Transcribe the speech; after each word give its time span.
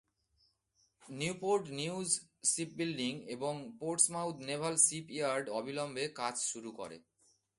Newport 1.09 1.65
News 1.71 2.09
Shipbuilding 2.43 3.13
এবং 3.27 3.53
Portsmouth 3.79 4.35
Naval 4.49 4.75
Shipyard 4.87 5.45
অবিলম্বে 5.59 6.05
কাজ 6.15 6.35
শুরু 6.51 6.69
করে। 6.71 6.97